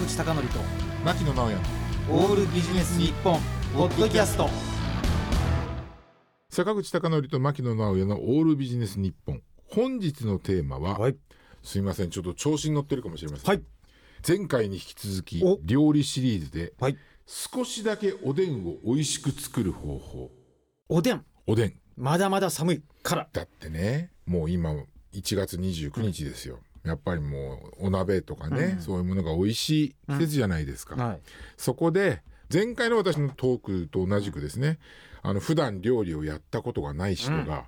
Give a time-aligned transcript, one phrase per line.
[0.00, 0.40] 口貴教と
[1.04, 1.58] 牧野直哉
[2.10, 3.38] オールビジネス日本
[3.74, 4.48] ポッドキャスト。
[6.48, 9.42] 坂口孝則と牧野直哉のオールビジネス日本。
[9.68, 11.16] 本日のテーマは、はい。
[11.62, 13.62] すいませんちょっと調子に乗ってるかもしれません、はい。
[14.26, 15.58] 前回に引き続きお。
[15.62, 16.96] 料理シリーズではい。
[17.26, 20.30] 少しだけおでんを美味しく作る方法。
[20.88, 21.22] おでん。
[21.46, 21.74] おでん。
[21.98, 23.28] まだまだ寒いから。
[23.30, 24.72] だってねもう今
[25.12, 31.20] 1月29日ですよ、やっぱりもうお鍋とかね、そういうものが美味しい季節じゃないですか、はい。
[31.56, 32.22] そこで
[32.52, 34.78] 前回の私のトークと同じくですね
[35.22, 37.64] あの普段料理をやったことがない人が、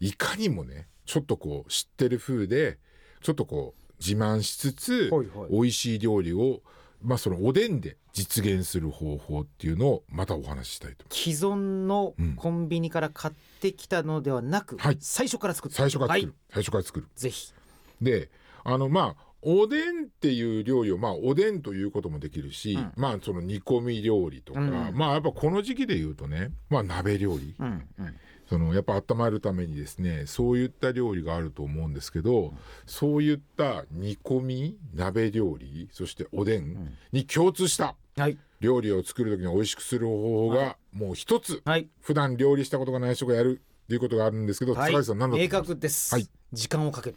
[0.00, 2.78] いかにもねちょっとこう知ってる風で
[3.22, 5.50] ちょっとこう自慢しつつ、はいはい。
[5.50, 6.60] 美味しい料理を
[7.00, 12.34] まあそのおでんで実現する方法っていうのをまたお話ししたいと既存のうん。
[12.34, 14.98] コンビニから買ってきたのではなく、はい。
[15.00, 17.06] 最初から作って最初から作る、はい、最初から作る。
[17.14, 17.52] ぜひ。
[18.00, 18.30] で
[18.72, 22.92] あのまあおでんっていう料理をまあおでんということもできるし、うん。
[22.96, 24.90] まあその煮込み料理とか、うん。
[24.94, 28.16] まあやっぱこの時期で言うとねまあ鍋料理、うんうん。
[28.48, 32.52] そのやっぱ温まるためにですねそういった料理があると思うんですけど、
[32.86, 38.38] そういった煮込み鍋料理そしておでんに共通したはい。
[38.60, 41.88] 料理を作る時に美味しくする方法がもう一つ、はい。
[42.00, 44.92] 普段料理したことがない人がやるっていうことがあるんですけど、はい。
[44.92, 46.28] 高橋さん何だと明確です、はい。
[46.52, 47.16] 時間をかける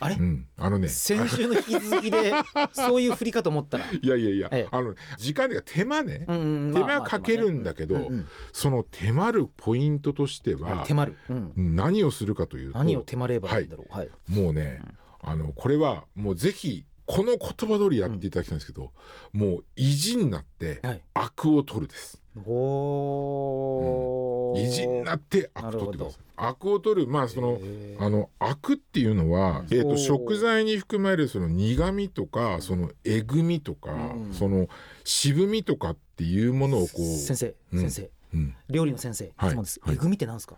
[0.00, 0.88] あれ、うん、あのね。
[0.88, 2.32] 先週の引き続きで
[2.72, 3.84] そういう振りかと思ったら。
[3.90, 4.68] いやいやいや、ええ。
[4.70, 13.92] あの時間が手間ね、うんうん手まあ間かけるんだけど、まあまあねその手間るポイントとしては手間る、うん、何をするかというと何を手間ればいいんだろう。
[13.92, 14.80] はい、もうね、
[15.20, 18.92] あのこれはもうぜひこの言葉通りやっていただきたいんですけど、
[19.32, 21.00] もう意地になってはい。
[21.14, 22.20] アクを取るです。
[22.46, 24.62] おー。
[24.62, 26.20] 意地になってアク取ってください。
[26.36, 27.58] アクを取るまあその
[27.98, 34.34] あのアクっていうのは、えー、と食材に含まれるその苦味とかそのえぐみとか、うん。
[34.34, 34.68] その
[35.02, 37.80] 渋みとかっていうものをこう先生うん。
[37.80, 39.48] 先生、うん、料理の先生、はい。
[39.48, 39.94] 質問です、はい。
[39.94, 40.56] えぐみってなんですか？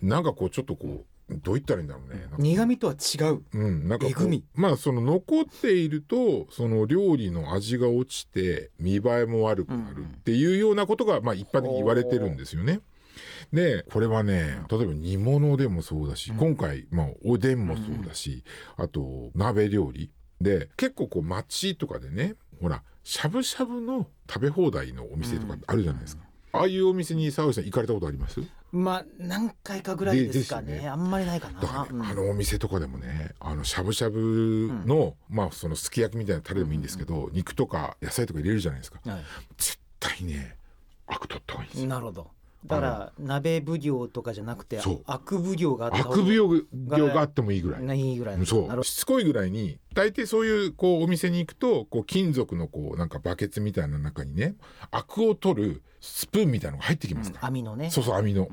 [0.00, 2.26] なんかこうちょっとこうどう言ったらいいんだろうね。
[2.38, 3.42] 苦味とは違う。
[3.52, 4.44] うん、なんかえぐみ。
[4.54, 12.80] まあその残っているとその料理の味が落ちて見栄えも悪くなるっていうようなことがまあ一般的に言われてるんですよね。
[13.52, 18.44] でこれはね例えば煮物でもそうだし、今回、まあ、おでんもそうだし、
[18.76, 20.10] あと鍋料理。
[20.40, 26.24] で結構こう街とかでねほらしゃぶしゃぶの食べ放題のお店とかあるじゃないですか。
[26.52, 28.40] ああいうお店に沢口さん行かれたことあります？
[28.74, 30.80] まあ何回かぐらいですかね。
[30.80, 30.88] ね。
[30.88, 31.60] あんまりないかな。
[31.60, 32.02] ね、うん。
[32.02, 38.98] あのお店とかでもねあのしゃぶしゃぶの、まあそのすき焼きみたいなタレでもいいんですけど、肉とか野菜とか入れるじゃないですか。
[39.08, 39.20] は
[39.56, 40.56] 絶対ね
[41.06, 42.30] アク取った方がいいんですなるほど
[42.66, 46.48] だから鍋奉行とかじゃなくて悪奉行があったアク奉行
[46.88, 47.82] があってもいいぐらい。
[47.82, 54.54] ないぐらいのそうしつこいぐらいに大抵そういうこうお店に行くとこう金属のこうなんかバケツみたいな中にね
[54.90, 58.48] アクを取るスプーンみたいなのが入ってきますから、網のねそうそう網の、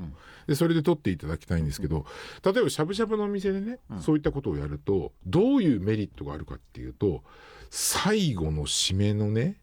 [0.46, 2.06] でそれで取っていただきたいんですけど
[2.44, 7.22] 例えばしゃぶしゃぶのお店でね、そういったことをやるとどういうメリットがあるかっていうと
[7.70, 9.61] 最後の締めのね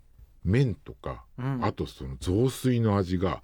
[0.50, 1.64] 麺とか、うん。
[1.64, 3.42] あとその雑炊の味が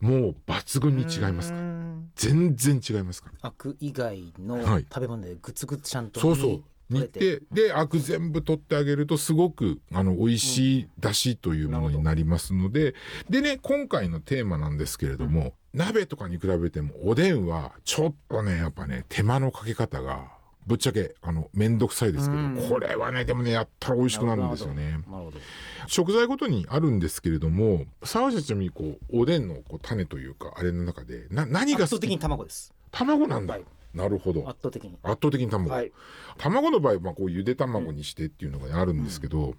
[0.00, 1.62] もう抜群に違いますから。
[1.62, 2.10] うん。
[2.16, 3.48] 全然違いますから。
[3.48, 4.86] 悪以外のはい。
[4.88, 6.62] 食べ物でグツグツちゃんとそうそう。
[6.88, 7.40] 煮て。
[7.40, 12.94] てでアク全部取ってあげるとすごくあの美味しい出汁というものになりますので、
[13.28, 20.30] でね今回のテーマなんですけれども、鍋とかに比べてもおでんはちょっとねやっぱね手間のかけ方が
[20.66, 22.68] ぶっちゃけあの面倒くさいですけど、うん。
[22.68, 24.90] これはねでもねやったら美味しくなるんですよね。
[24.90, 25.38] なるほど
[25.86, 31.82] 食材ごとにあるんですけれども沢口ちなみにこうおでんのこう種というかあれの中でな何が好き？
[31.84, 32.72] 圧倒的に卵です。
[32.90, 33.64] 卵なんだ、はい
[33.96, 34.48] なるほど。
[34.48, 34.98] 圧倒的に。
[35.02, 35.92] 圧倒的に卵、はい。
[36.38, 39.54] 卵の場合はまあこうゆで卵にしてっていうのがあるんですけど、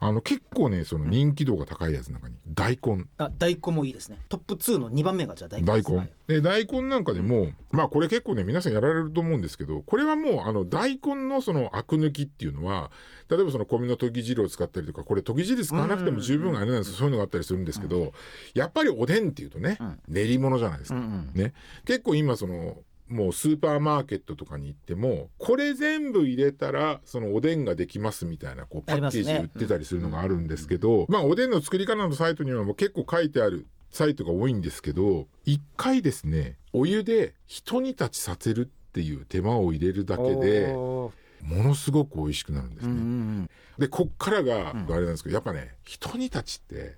[0.00, 3.06] あの結構ねその人気度が高いやつの中に大根。
[3.16, 4.18] あ大根もいいですね。
[4.28, 6.10] トップ2の2番目がじゃあ大根大根、ですはい。
[6.28, 12.90] で大根なんかでも、まあこれ結構ね皆さんやられると思うんですけどこれはもうあの大根のそのアク抜きっていうのは
[13.30, 18.12] 例えばその米のとぎ汁を使ったりとかこれとぎ汁使わなくても十分あれなんですそういうのがあったりするんですけど、
[18.54, 19.78] やっぱりおでんっていうとね、
[20.08, 21.40] 練り物じゃないですか、うんうん。
[21.40, 21.52] ね、
[21.84, 22.78] 結構今その
[23.08, 41.12] もうスーパーマーケットとかに行ってもこれ全部入れたらそのおでんができますみたいなこうパッケージで売ってたりするのがあるんですけどまあおでんの作り方のサイトにはもう結構書いてあるサイトが多いんですけど一回ですねお湯で一煮立ちさせるっていう手間を入れるだけでも
[41.42, 42.92] のすごく美味しくなるんですね。
[42.92, 46.96] んでこっからがあれなんですけどやっぱね一煮立ちって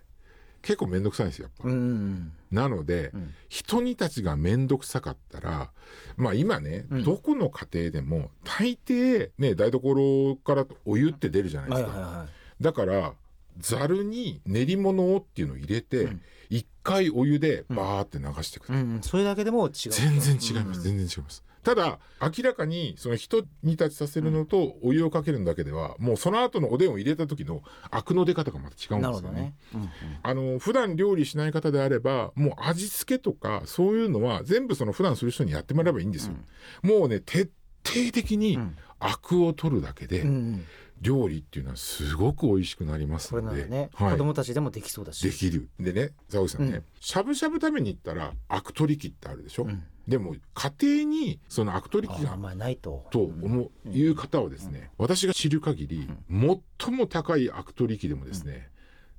[0.62, 1.69] 結構めんどくさいんですよやっぱ。
[1.69, 3.33] うんうんなので、ん。
[3.49, 5.71] 人にたちが面倒くさかったら
[6.17, 7.05] まあ今ね、うん。
[7.05, 12.27] どこの家庭でも大抵ね台所からお湯って出るじゃないですか、はいはいは
[12.61, 13.15] だから
[13.58, 16.23] ざるに練り物をっていうのを入れて、うん。
[16.50, 19.02] 一回お湯でバーって流してください、うんうん。
[19.02, 19.73] それだけでも違う。
[19.91, 20.82] 全然違います、うん。
[20.82, 21.44] 全然違います。
[21.62, 29.41] ただ明らかにその人に立ちさせるのとお湯をかけるだけではもうその後のおでんを入れた時のアクの出方がまた違うんですよね。
[29.41, 29.91] ね、うんうん。
[30.23, 36.35] あの普段料理しない方であればもう味付けとかそういうのは全部その普段する人にやってもらえばいいんですよ、
[36.82, 37.53] もうね徹
[37.85, 40.64] 底的にうんアクを取るだけでうんうん。
[41.00, 44.12] 料理っていうのはすごく美味しくなりますので、ね、はい。
[44.12, 45.23] 子供たちでもできそうだし。
[45.23, 45.69] できる。
[45.81, 46.85] でね沢口さんね、うん。
[47.00, 49.82] しゃぶしゃぶ食べに行ったらアク取り器ってあるでしょ、うん。
[50.06, 53.06] でも家庭にそのアク取り器がああんまりないと。
[53.11, 58.69] と思う、いう方はですね、私が知る限り、最も高いアク取り器でもですね、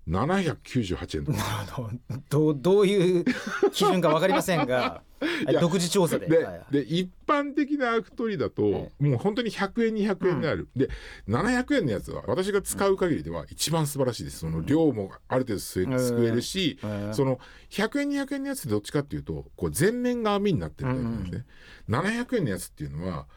[0.08, 1.26] 798円。
[1.26, 1.90] とかど
[2.30, 3.26] どうどういう
[3.72, 5.04] 基準か分かりませんが
[5.62, 6.28] 独自調査で。
[6.72, 10.90] で一般的なアク取りだと、えもう本当に100円200円である、で
[11.28, 14.40] 700円のやつは私が使う限りでは一番素晴らしいです。
[14.40, 17.14] その量もある程度すえ救えるし、うん。
[17.14, 17.40] その
[17.70, 21.46] 100円200円のやつってどっちかっていうとこう全面が網になってるタイプなんですね、
[21.90, 23.28] 700円のやつっていうのは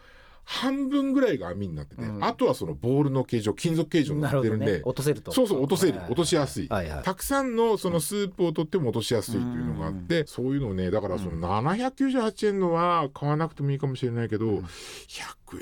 [0.45, 2.25] 半分ぐらいが網になってて、うん。
[2.25, 4.83] あとはそのボールの形状金属形状になってるんで、ね。
[4.85, 5.33] 落とせると。
[5.33, 6.01] そうそう落とせるはい。
[6.03, 7.03] はい落としやすい、はいはい。
[7.03, 11.33] たくさんのそのスープを取っても落としやすいというのがあって、そういうのをねだからその
[11.63, 14.63] 798円のは買わなくてもいいかもしれないけど、100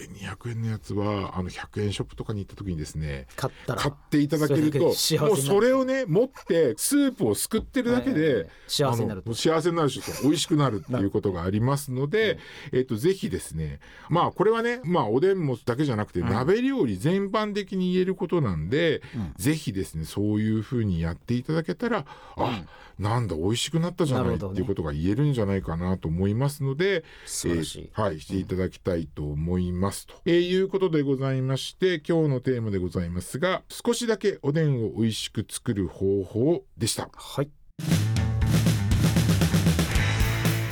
[0.00, 4.94] 円200円のやつはあの100円ショップとかに行った時にですね買ったら買っていただけるともう
[5.36, 12.38] それをね持ってスープをすくってるだけはいで幸せになる幸せになるし美味しくなるっていうことがありますので、
[12.72, 19.02] えっとぜひですねまあこれはねまあおでんもだけじゃなくて、鍋料理全般的に言えることなんで、
[19.36, 22.04] ぜひですねそういうふうにやっていただけたら
[22.36, 22.64] あ、
[22.98, 37.10] なんだ美味しくなったじゃないっていうことが言えるんじゃないかなと思いますのでえーはいしていただきたいと思いますと、えーいうことでございまして今日のテーマでございますが少しだけおでんを美味しく作る方法でした。
[37.12, 37.50] はい。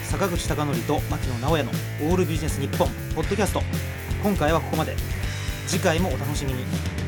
[0.05, 1.71] 坂口孝則と牧野直哉の
[2.11, 3.63] 「オールビジネス日本ポッドキャスト。
[4.23, 4.95] 今回はここまで。
[5.67, 7.00] 次回もお楽しみに。